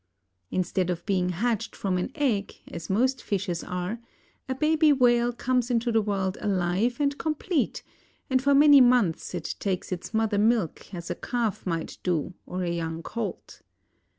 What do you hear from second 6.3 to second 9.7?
alive and complete, and for many months it